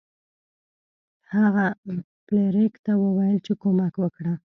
هغه 1.33 1.65
فلیریک 2.25 2.73
ته 2.85 2.91
وویل 3.03 3.37
چې 3.45 3.53
کومک 3.61 3.93
وکړه. 3.99 4.33